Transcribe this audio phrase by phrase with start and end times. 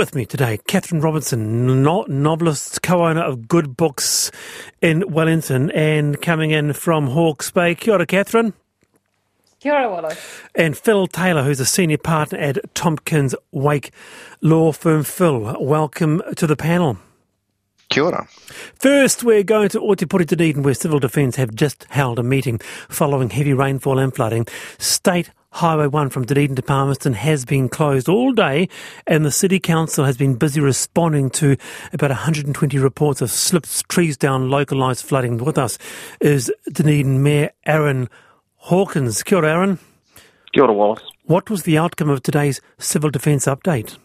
[0.00, 4.30] With me today, Catherine Robertson, no- novelist, co-owner of Good Books
[4.80, 7.74] in Wellington, and coming in from Hawke's Bay.
[7.74, 8.54] Kia ora, Catherine.
[9.58, 10.40] Kia ora, Wallace.
[10.54, 13.92] And Phil Taylor, who's a senior partner at Tompkins Wake
[14.40, 15.04] Law Firm.
[15.04, 16.96] Phil, welcome to the panel.
[17.90, 18.26] Kia ora.
[18.76, 22.58] First, we're going to Otepoti Dunedin, where Civil Defence have just held a meeting
[22.88, 24.46] following heavy rainfall and flooding.
[24.78, 28.68] State Highway 1 from Dunedin to Palmerston has been closed all day,
[29.06, 31.56] and the City Council has been busy responding to
[31.92, 35.38] about 120 reports of slips, trees down, localised flooding.
[35.38, 35.76] With us
[36.20, 38.08] is Dunedin Mayor Aaron
[38.56, 39.22] Hawkins.
[39.22, 39.78] Kia ora, Aaron.
[40.54, 41.02] Kia ora, Wallace.
[41.24, 43.98] What was the outcome of today's Civil Defence update?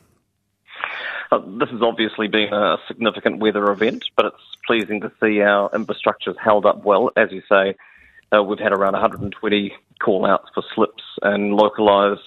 [1.32, 5.70] Uh, this has obviously been a significant weather event, but it's pleasing to see our
[5.74, 7.12] infrastructure's held up well.
[7.16, 7.76] As you say,
[8.38, 12.22] uh, we've had around 120 call outs for slips and localised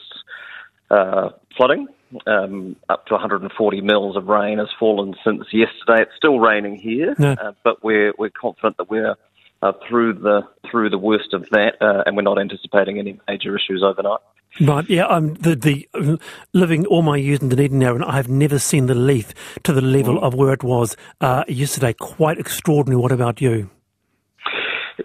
[0.91, 1.87] uh, flooding.
[2.27, 6.03] Um, up to 140 mils of rain has fallen since yesterday.
[6.03, 7.33] It's still raining here, No.
[7.33, 9.15] uh, but we're we're confident that we're
[9.61, 13.55] uh, through the through the worst of that, uh, and we're not anticipating any major
[13.55, 14.21] issues overnight.
[14.59, 16.17] Right, yeah, um, the, the uh,
[16.55, 19.83] living all my years in Dunedin now, and I've never seen the Leith to the
[19.83, 21.93] level of where it was uh, yesterday.
[21.93, 23.01] Quite extraordinary.
[23.03, 23.69] What about you?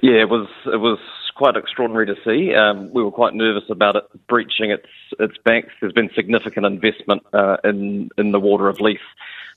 [0.01, 0.99] Yeah, it was it was
[1.35, 2.53] quite extraordinary to see.
[2.53, 4.87] Um, we were quite nervous about it breaching its
[5.19, 5.69] its banks.
[5.79, 8.99] There's been significant investment uh, in in the water of Leith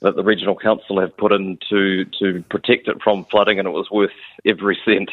[0.02, 3.72] that the regional council have put in to to protect it from flooding, and it
[3.72, 4.10] was worth
[4.44, 5.10] every cent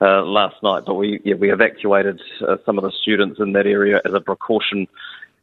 [0.00, 0.84] uh, last night.
[0.86, 4.20] But we yeah we evacuated uh, some of the students in that area as a
[4.20, 4.86] precaution.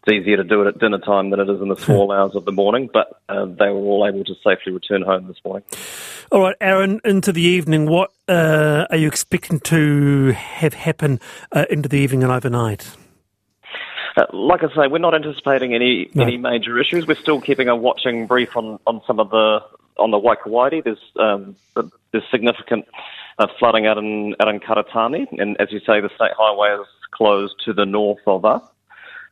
[0.05, 2.35] It's easier to do it at dinner time than it is in the small hours
[2.35, 5.63] of the morning, but uh, they were all able to safely return home this morning.
[6.31, 11.19] All right, Aaron, into the evening, what uh, are you expecting to have happen
[11.51, 12.95] uh, into the evening and overnight?
[14.17, 16.23] Uh, like I say, we're not anticipating any No.
[16.23, 17.07] any major issues.
[17.07, 19.59] We're still keeping a watching brief on, on some of the
[19.97, 20.83] on the Waikouaiti.
[20.83, 21.55] There's um,
[22.11, 22.85] there's significant
[23.39, 26.87] uh, flooding out in out in Karitane, and as you say, the state highway is
[27.11, 28.61] closed to the north of us.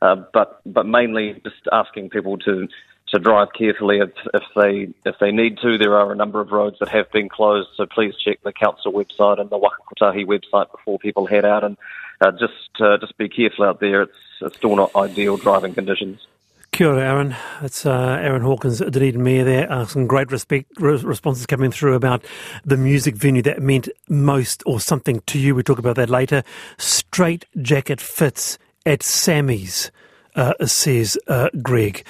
[0.04, 2.68] Uh, but but mainly just asking people to
[3.08, 5.78] to drive carefully if, if they if they need to.
[5.78, 8.92] There are a number of roads that have been closed, so please check the council
[8.92, 11.78] website and the Waka Kotahi website before people head out, and
[12.20, 14.02] uh, just uh, just be careful out there.
[14.02, 16.28] It's, it's still not ideal driving conditions.
[16.74, 17.36] Kia ora, Aaron.
[17.62, 19.72] It's uh, Aaron Hawkins, Dunedin Mayor there.
[19.72, 22.26] Uh, some great respect, re- responses coming through about
[22.66, 25.56] the music venue that meant most or something to you.
[25.56, 26.44] We'll talk about that later.
[26.78, 29.92] Straight jacket fits at Sammy's,
[30.36, 32.04] uh, says uh, Greg.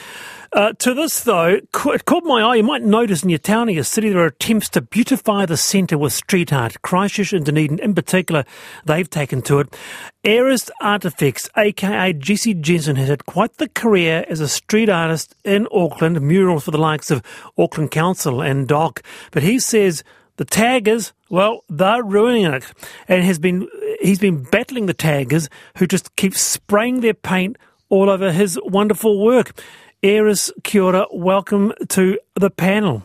[0.54, 2.56] Uh, to this, though, it caught my eye.
[2.58, 5.58] You might notice in your town or your city there are attempts to beautify the
[5.58, 6.80] centre with street art.
[6.84, 8.46] Christchurch and Dunedin, in particular,
[8.86, 9.76] they've taken to it.
[10.24, 15.68] Airist Artifacts, aka Jesse Jensen, has had quite the career as a street artist in
[15.72, 17.24] Auckland, murals for the likes of
[17.58, 19.02] Auckland Council and Dock.
[19.32, 20.04] But he says
[20.38, 22.64] the taggers, well, they're ruining it,
[23.08, 23.68] and has been
[24.04, 27.58] he's been battling the taggers who just keep spraying their paint
[27.90, 29.60] all over his wonderful work.
[30.04, 33.04] Eris Kiora, welcome to the panel.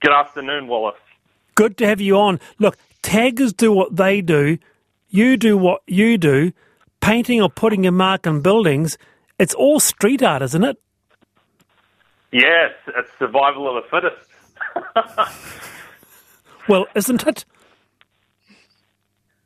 [0.00, 0.94] Good afternoon, Wallace.
[1.54, 2.38] Good to have you on.
[2.58, 4.58] Look, taggers do what they do,
[5.08, 6.52] you do what you do,
[7.00, 8.96] painting or putting your mark on buildings.
[9.38, 10.76] It's all street art, isn't it?
[12.30, 15.48] Yes, it's survival of the fittest.
[16.68, 17.46] Well, isn't it?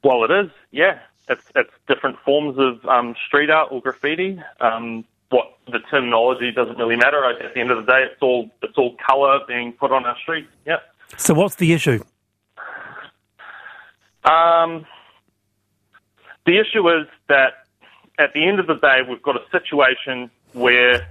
[0.02, 0.50] Well, it is.
[0.70, 0.98] Yeah,
[1.28, 4.40] it's it's different forms of um, street art or graffiti.
[4.60, 7.24] Um, what the terminology doesn't really matter.
[7.24, 10.16] At the end of the day, it's all it's all color being put on our
[10.18, 10.48] streets.
[10.66, 10.78] Yeah.
[11.16, 12.02] So what's the issue?
[14.24, 14.86] Um,
[16.46, 17.64] the issue is that
[18.18, 21.08] at the end of the day, we've got a situation where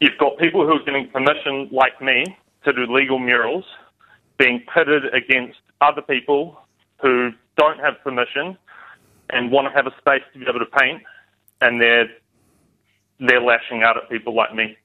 [0.00, 2.24] you've got people who are getting permission, like me,
[2.64, 3.64] to do legal murals,
[4.38, 6.58] being pitted against other people
[7.00, 8.56] who don't have permission
[9.30, 11.02] and want to have a space to be able to paint,
[11.60, 12.08] and they're
[13.20, 14.76] they're lashing out at people like me.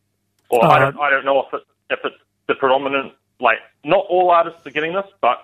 [0.49, 2.15] Or I, don't, I don't know if it, if it's
[2.47, 5.37] the predominant, like not all artists are getting this, but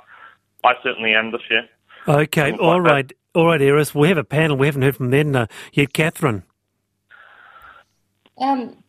[0.64, 1.68] I certainly am this year.
[2.08, 2.92] Okay, Something all like that.
[2.92, 3.94] right, all right, Eris.
[3.96, 4.58] We have a panel.
[4.58, 5.94] We haven't heard from them uh, yet.
[5.94, 6.44] Catherine.
[8.38, 8.84] Um,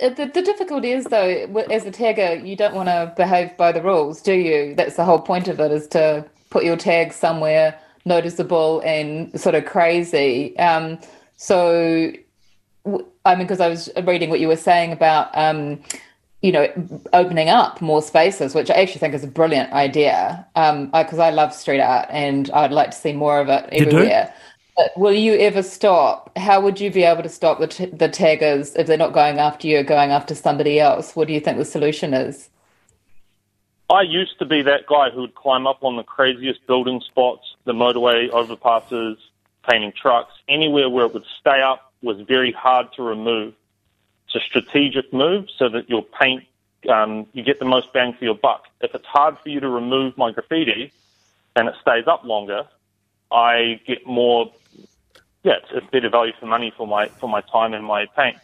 [0.00, 1.28] uh, the, the difficulty is, though,
[1.70, 4.74] as a tagger, you don't want to behave by the rules, do you?
[4.74, 9.54] That's the whole point of it, is to put your tag somewhere noticeable and sort
[9.54, 10.58] of crazy.
[10.58, 10.98] Um,
[11.36, 12.12] so,
[13.24, 15.80] I mean, because I was reading what you were saying about, um,
[16.42, 16.68] you know,
[17.12, 20.46] opening up more spaces, which I actually think is a brilliant idea.
[20.56, 24.32] Um, because I love street art and I'd like to see more of it everywhere.
[24.96, 26.36] will you ever stop?
[26.38, 29.38] How would you be able to stop the, t- the taggers if they're not going
[29.38, 31.14] after you, going after somebody else?
[31.14, 32.48] What do you think the solution is?
[33.90, 37.56] I used to be that guy who would climb up on the craziest building spots,
[37.64, 39.16] the motorway overpasses,
[39.68, 43.52] painting trucks, anywhere where it would stay up was very hard to remove.
[44.26, 46.44] It's a strategic move so that your paint,
[46.88, 48.66] um, you get the most bang for your buck.
[48.80, 50.92] If it's hard for you to remove my graffiti
[51.56, 52.68] and it stays up longer,
[53.32, 54.52] I get more,
[55.42, 58.36] yeah, it's, it's better value for money for my for my time and my paint.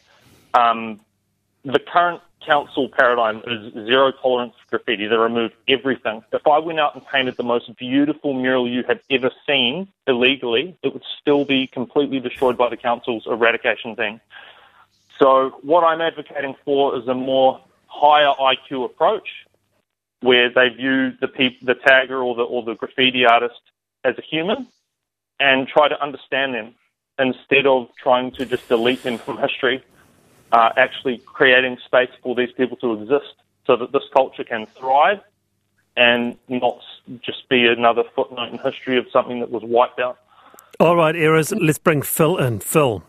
[0.55, 1.01] Um,
[1.67, 5.09] the current council paradigm is zero tolerance for graffiti.
[5.09, 6.23] They remove everything.
[6.33, 10.79] If I went out and painted the most beautiful mural you had ever seen illegally,
[10.85, 14.21] it would still be completely destroyed by the council's eradication thing.
[15.19, 19.29] So what I'm advocating for is a more higher IQ approach
[20.21, 23.61] where they view the peop- the tagger or the or the graffiti artist
[24.05, 24.69] as a human
[25.41, 26.75] and try to understand them
[27.19, 29.83] instead of trying to just delete them from history
[30.53, 33.35] uh, actually creating space for these people to exist
[33.67, 35.21] so that this culture can thrive
[35.97, 36.79] and not
[37.23, 40.19] just be another footnote in history of something that was wiped out.
[40.79, 42.61] All right, Eras, let's bring Phil in.
[42.61, 43.03] Phil.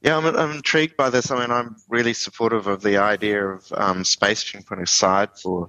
[0.00, 1.30] Yeah, I'm, I'm intrigued by this.
[1.30, 5.68] I mean, I'm really supportive of the idea of um, space being put aside for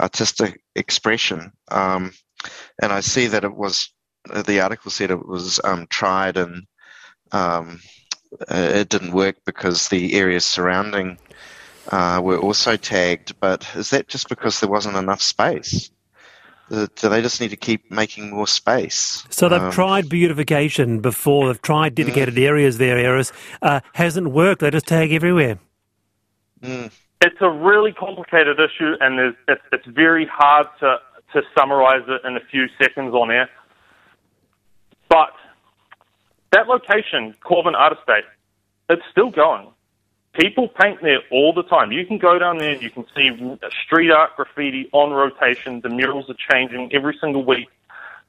[0.00, 1.52] artistic expression.
[1.70, 2.12] Um,
[2.80, 3.92] and I see that it was,
[4.46, 6.66] the article said it was um, tried in
[7.32, 7.80] um,
[8.40, 11.18] uh, it didn't work because the areas surrounding
[11.90, 13.38] uh, were also tagged.
[13.40, 15.90] But is that just because there wasn't enough space?
[16.70, 19.24] Do they just need to keep making more space?
[19.28, 21.48] So they've um, tried beautification before.
[21.48, 22.42] They've tried dedicated mm.
[22.42, 23.32] areas there, areas.
[23.60, 24.62] Uh, hasn't worked.
[24.62, 25.58] They just tag everywhere.
[26.62, 26.90] Mm.
[27.20, 30.96] It's a really complicated issue, and it's, it's very hard to,
[31.34, 33.50] to summarize it in a few seconds on air.
[35.08, 35.34] But
[36.54, 38.24] that location, Corvin Art Estate,
[38.88, 39.68] it's still going.
[40.34, 41.92] People paint there all the time.
[41.92, 43.30] You can go down there and you can see
[43.84, 45.80] street art graffiti on rotation.
[45.80, 47.68] The murals are changing every single week.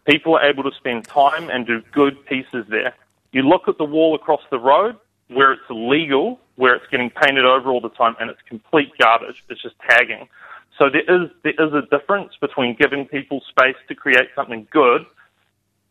[0.06, 2.94] People are able to spend time and do good pieces there.
[3.32, 4.98] You look at the wall across the road
[5.30, 9.44] where it's illegal, where it's getting painted over all the time, and it's complete garbage.
[9.50, 10.28] It's just tagging.
[10.78, 15.06] So there is there is a difference between giving people space to create something good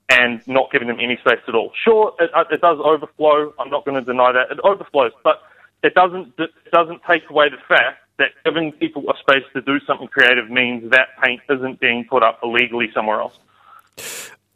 [0.08, 1.72] and not giving them any space at all.
[1.82, 3.52] Sure, it, uh, it does overflow.
[3.58, 5.42] I'm not going to deny that it overflows, but
[5.82, 9.80] it doesn't it doesn't take away the fact that giving people a space to do
[9.86, 13.38] something creative means that paint isn't being put up illegally somewhere else.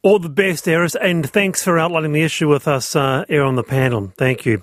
[0.03, 3.56] All the best, Eris, and thanks for outlining the issue with us uh, here on
[3.56, 4.12] the panel.
[4.17, 4.62] Thank you.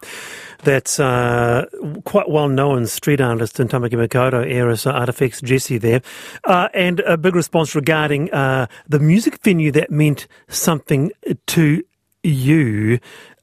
[0.64, 1.66] That's uh,
[2.06, 6.02] quite well known street artist in Tamaki Makaurau, Eris uh, Artifacts Jesse there.
[6.46, 11.12] Uh, and a big response regarding uh, the music venue that meant something
[11.48, 11.84] to
[12.24, 13.00] you.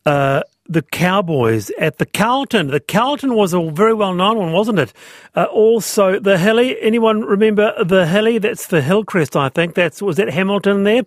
[0.07, 2.69] Uh, the Cowboys at the Carlton.
[2.69, 4.93] The Carlton was a very well known one, wasn't it?
[5.35, 6.81] Uh, also, the Hilly.
[6.81, 8.39] Anyone remember the Hilly?
[8.39, 9.75] That's the Hillcrest, I think.
[9.75, 11.03] That's was that Hamilton there.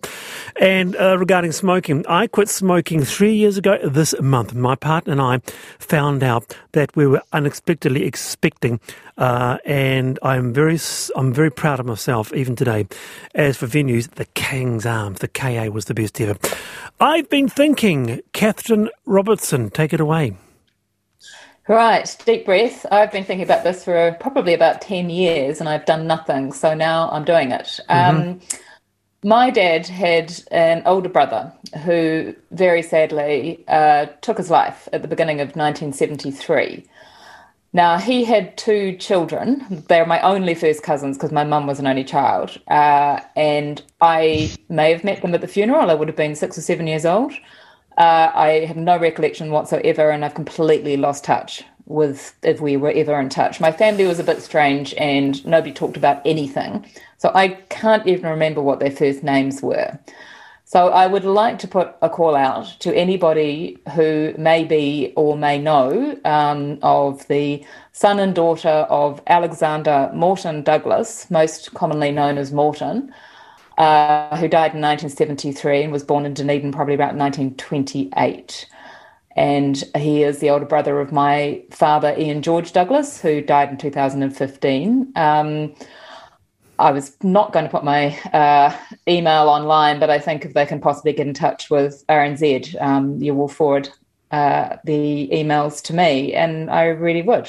[0.60, 4.54] And uh, regarding smoking, I quit smoking three years ago this month.
[4.54, 5.40] My partner and I
[5.78, 8.78] found out that we were unexpectedly expecting,
[9.16, 10.78] uh, and I'm very
[11.16, 12.86] I'm very proud of myself even today.
[13.34, 16.38] As for venues, the King's Arms, the KA was the best ever.
[17.00, 18.88] I've been thinking, Catherine
[19.52, 20.36] Robertson take it away.
[21.68, 22.86] Right, deep breath.
[22.90, 26.52] I've been thinking about this for probably about 10 years and I've done nothing.
[26.52, 27.80] So now I'm doing it.
[27.88, 28.30] Mm-hmm.
[28.30, 28.40] Um,
[29.24, 31.52] my dad had an older brother
[31.84, 36.84] who very sadly uh, took his life at the beginning of 1973.
[37.72, 39.84] Now, he had two children.
[39.88, 42.58] They're my only first cousins because my mum was an only child.
[42.68, 45.90] Uh, and I may have met them at the funeral.
[45.90, 47.32] I would have been six or seven years old.
[47.96, 52.90] Uh, I have no recollection whatsoever, and I've completely lost touch with if we were
[52.90, 53.60] ever in touch.
[53.60, 56.86] My family was a bit strange, and nobody talked about anything,
[57.16, 59.98] so I can't even remember what their first names were.
[60.68, 65.36] So I would like to put a call out to anybody who may be or
[65.36, 72.36] may know um, of the son and daughter of Alexander Morton Douglas, most commonly known
[72.36, 73.14] as Morton
[73.76, 78.68] uh, who died in 1973 and was born in Dunedin probably about 1928.
[79.36, 83.76] And he is the older brother of my father, Ian George Douglas, who died in
[83.76, 85.12] 2015.
[85.14, 85.74] Um,
[86.78, 88.76] I was not going to put my uh,
[89.08, 93.20] email online, but I think if they can possibly get in touch with RNZ, um,
[93.20, 93.88] you will forward
[94.30, 97.48] uh, the emails to me, and I really would.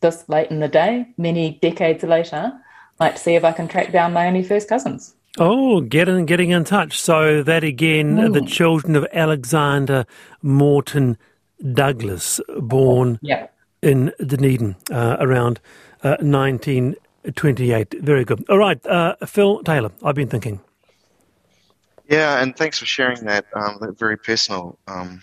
[0.00, 2.52] This late in the day, many decades later,
[3.00, 5.14] like to see if I can track down my only first cousins.
[5.38, 7.00] Oh, getting getting in touch.
[7.00, 8.32] So that again, mm.
[8.32, 10.06] the children of Alexander
[10.42, 11.18] Morton
[11.72, 13.48] Douglas, born yeah.
[13.82, 15.60] in Dunedin uh, around
[16.04, 17.94] uh, 1928.
[18.00, 18.44] Very good.
[18.48, 20.60] All right, uh, Phil Taylor, I've been thinking.
[22.08, 25.22] Yeah, and thanks for sharing that, um, that very personal um,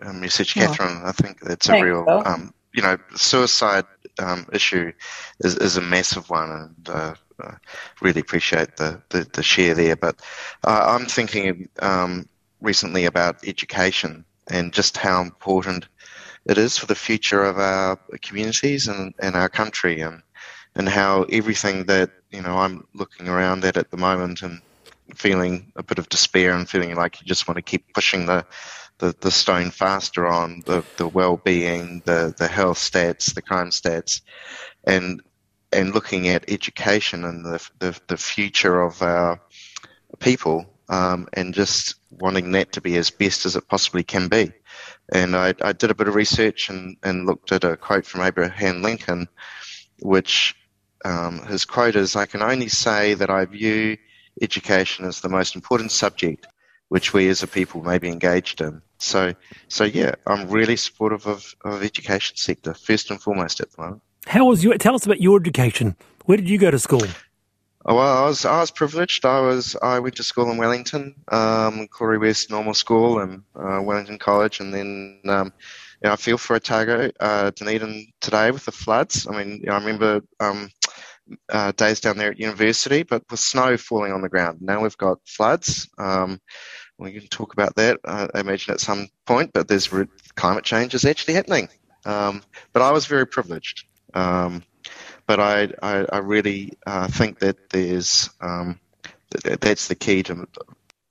[0.00, 1.02] uh, message, Catherine.
[1.04, 3.84] I think that's a real, um, you know, suicide
[4.20, 4.92] um, issue
[5.40, 6.50] is, is a massive one,
[6.86, 7.54] and uh,
[8.00, 9.96] really appreciate the, the, the, share there.
[9.96, 10.20] But
[10.64, 12.28] uh, I'm thinking um,
[12.60, 15.88] recently about education and just how important
[16.46, 20.22] it is for the future of our communities and, and our country, and
[20.76, 24.60] and how everything that you know I'm looking around at at the moment and
[25.14, 28.46] feeling a bit of despair and feeling like you just want to keep pushing the
[28.98, 34.22] the, the stone faster on the, the well-being, the, the health stats, the crime stats,
[34.84, 35.22] and
[35.76, 39.38] and looking at education and the, the, the future of our
[40.18, 44.52] people um, and just wanting that to be as best as it possibly can be.
[45.12, 48.22] And I, I did a bit of research and, and looked at a quote from
[48.22, 49.28] Abraham Lincoln,
[50.00, 50.54] which
[51.04, 53.98] um, his quote is I can only say that I view
[54.40, 56.46] education as the most important subject
[56.88, 58.80] which we as a people may be engaged in.
[58.98, 59.34] So,
[59.68, 64.02] so yeah, I'm really supportive of, of education sector first and foremost at the moment.
[64.26, 64.76] How was your?
[64.76, 65.96] Tell us about your education.
[66.24, 67.02] Where did you go to school?
[67.84, 69.24] Oh, well, I was I was privileged.
[69.24, 73.80] I was I went to school in Wellington, um, Karori West Normal School, and uh,
[73.80, 75.52] Wellington College, and then um,
[76.02, 79.28] you know, I feel for Otago, uh, Dunedin today with the floods.
[79.30, 80.70] I mean, you know, I remember um,
[81.48, 84.58] uh, days down there at university, but with snow falling on the ground.
[84.60, 85.88] Now we've got floods.
[85.98, 86.40] Um,
[86.98, 89.88] we can talk about that, uh, I imagine, at some point, but there's
[90.34, 91.68] climate change is actually happening.
[92.04, 92.42] Um,
[92.72, 93.84] but I was very privileged.
[94.16, 94.62] Um,
[95.26, 98.80] but I, I, I really uh, think that there's um,
[99.30, 100.46] th- that's the key to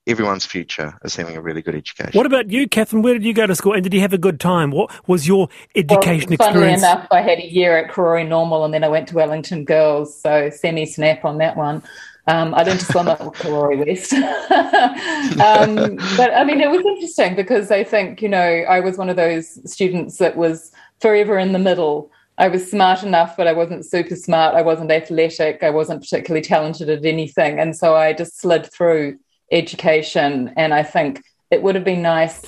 [0.06, 2.12] everyone's future is having a really good education.
[2.16, 3.02] What about you, Catherine?
[3.02, 4.70] Where did you go to school, and did you have a good time?
[4.70, 6.82] What was your education well, funnily experience?
[6.82, 10.20] enough, I had a year at Karori Normal, and then I went to Wellington Girls,
[10.20, 11.82] so semi snap on that one.
[12.28, 14.12] Um, I learned to swim at Karori West.
[15.40, 19.08] um, but I mean, it was interesting because I think, you know, I was one
[19.08, 22.10] of those students that was forever in the middle.
[22.38, 24.54] I was smart enough, but I wasn't super smart.
[24.54, 25.62] I wasn't athletic.
[25.62, 27.58] I wasn't particularly talented at anything.
[27.58, 29.18] And so I just slid through
[29.50, 30.52] education.
[30.56, 32.42] And I think it would have been nice.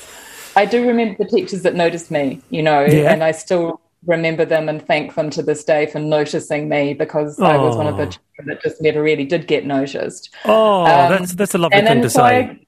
[0.56, 3.12] I do remember the teachers that noticed me, you know, yeah.
[3.12, 7.38] and I still remember them and thank them to this day for noticing me because
[7.40, 7.44] oh.
[7.44, 8.10] I was one of the oh.
[8.10, 10.34] children that just never really did get noticed.
[10.44, 12.22] Oh, um, that's that's a lovely thing to say.
[12.22, 12.60] I,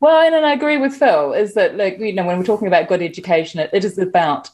[0.00, 1.32] well, and, and I agree with Phil.
[1.32, 4.50] Is that like you know when we're talking about good education, it, it is about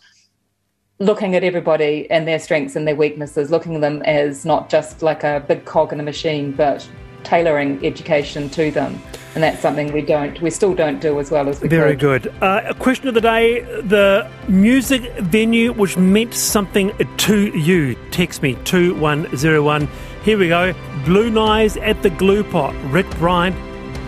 [1.03, 5.03] looking at everybody and their strengths and their weaknesses, looking at them as not just
[5.03, 6.89] like a big cog in a machine, but
[7.25, 9.01] tailoring education to them.
[9.35, 11.79] And that's something we don't, we still don't do as well as we can.
[11.79, 12.23] Very could.
[12.23, 12.43] good.
[12.43, 17.97] Uh, a question of the day the music venue which meant something to you.
[18.11, 19.89] Text me 2101.
[20.23, 20.73] Here we go.
[21.05, 22.75] Blue Knives at the Glue Pot.
[22.93, 23.57] Rick Bryant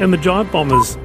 [0.01, 0.97] and the Jive Bombers.